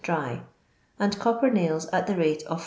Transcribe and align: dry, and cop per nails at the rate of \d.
dry, 0.03 0.41
and 0.97 1.19
cop 1.19 1.41
per 1.41 1.49
nails 1.51 1.85
at 1.93 2.07
the 2.07 2.15
rate 2.15 2.41
of 2.47 2.57
\d. 2.57 2.59